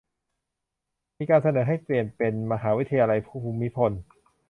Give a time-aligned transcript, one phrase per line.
[1.17, 3.91] มีการเสนอให้เปลี่ยนเป็น "มหาวิทยาลัยภูมิพล"